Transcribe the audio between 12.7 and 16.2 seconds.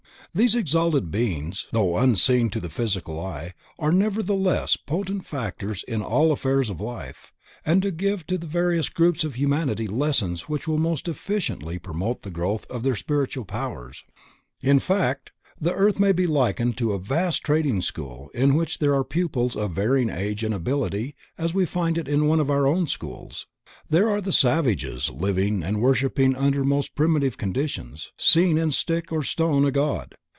of their spiritual powers. In fact, the earth may